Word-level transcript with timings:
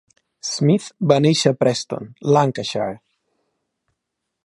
Smith 0.51 0.87
va 1.11 1.17
néixer 1.25 1.53
a 1.53 1.57
Preston, 1.65 2.09
Lancashire. 2.37 2.97